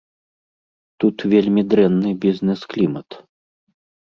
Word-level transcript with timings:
Тут 1.03 1.17
вельмі 1.33 1.61
дрэнны 1.75 2.09
бізнэс-клімат. 2.25 3.09